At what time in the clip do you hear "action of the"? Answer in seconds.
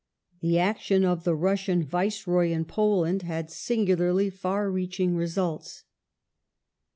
0.57-1.35